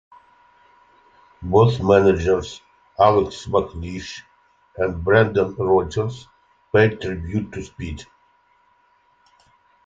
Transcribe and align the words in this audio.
Both 1.43 1.79
managers, 1.79 2.59
Alex 2.97 3.45
McLeish 3.45 4.21
and 4.75 5.03
Brendan 5.03 5.53
Rodgers, 5.57 6.27
paid 6.73 6.99
tribute 6.99 7.51
to 7.51 7.61
Speed. 7.61 8.07